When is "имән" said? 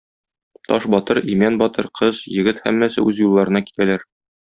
1.35-1.61